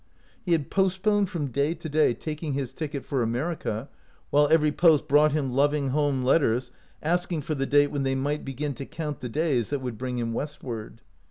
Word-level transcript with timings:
He 0.41 0.53
had 0.53 0.71
post 0.71 1.03
poned 1.03 1.29
from 1.29 1.51
day 1.51 1.75
to 1.75 1.87
day 1.87 2.15
taking 2.15 2.53
his 2.53 2.73
ticket 2.73 3.05
for 3.05 3.21
America, 3.21 3.87
while 4.31 4.47
every 4.47 4.71
post 4.71 5.07
brought 5.07 5.31
him 5.31 5.51
lov 5.51 5.75
ing 5.75 5.89
home 5.89 6.23
letters 6.23 6.71
asking 7.03 7.41
for 7.41 7.53
the 7.53 7.67
date 7.67 7.91
when 7.91 8.01
they 8.01 8.15
might 8.15 8.43
begin 8.43 8.73
to 8.73 8.85
count 8.87 9.19
the 9.19 9.29
days 9.29 9.69
that 9.69 9.77
would 9.79 9.99
bring 9.99 10.17
him 10.17 10.33
westward. 10.33 11.01